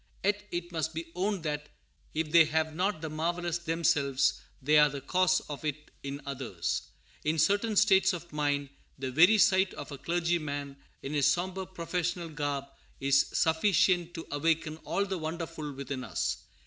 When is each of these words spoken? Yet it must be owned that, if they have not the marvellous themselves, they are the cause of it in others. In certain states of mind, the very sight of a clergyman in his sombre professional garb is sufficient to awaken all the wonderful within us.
Yet 0.23 0.47
it 0.51 0.71
must 0.71 0.95
be 0.95 1.11
owned 1.13 1.43
that, 1.43 1.69
if 2.15 2.31
they 2.31 2.45
have 2.45 2.73
not 2.73 3.01
the 3.01 3.09
marvellous 3.11 3.59
themselves, 3.59 4.41
they 4.59 4.79
are 4.79 4.89
the 4.89 4.99
cause 4.99 5.41
of 5.41 5.63
it 5.63 5.91
in 6.01 6.21
others. 6.25 6.81
In 7.23 7.37
certain 7.37 7.75
states 7.75 8.11
of 8.11 8.33
mind, 8.33 8.69
the 8.97 9.11
very 9.11 9.37
sight 9.37 9.75
of 9.75 9.91
a 9.91 9.99
clergyman 9.99 10.77
in 11.03 11.13
his 11.13 11.27
sombre 11.31 11.67
professional 11.67 12.29
garb 12.29 12.65
is 12.99 13.27
sufficient 13.27 14.15
to 14.15 14.25
awaken 14.31 14.77
all 14.85 15.05
the 15.05 15.19
wonderful 15.19 15.71
within 15.71 16.03
us. 16.03 16.37